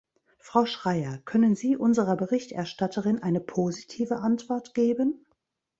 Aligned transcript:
Frau 0.39 0.65
Schreyer, 0.65 1.19
können 1.25 1.53
Sie 1.53 1.77
unserer 1.77 2.15
Berichterstatterin 2.17 3.21
eine 3.21 3.39
positive 3.39 4.17
Antwort 4.17 4.73
geben? 4.73 5.27